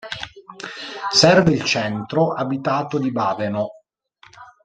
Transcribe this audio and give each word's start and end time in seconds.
Serve 1.11 1.51
il 1.51 1.63
centro 1.63 2.33
abitato 2.33 2.97
di 2.97 3.11
Baveno. 3.11 3.69